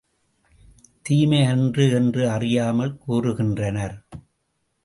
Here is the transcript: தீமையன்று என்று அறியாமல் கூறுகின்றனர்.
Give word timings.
தீமையன்று 1.09 1.85
என்று 1.91 2.29
அறியாமல் 2.29 2.97
கூறுகின்றனர். 3.07 3.95